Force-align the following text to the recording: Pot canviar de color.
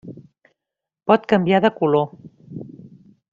Pot 1.11 1.27
canviar 1.33 1.61
de 1.67 1.71
color. 1.83 2.09